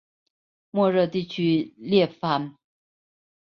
[0.71, 2.55] 莫热地区勒潘。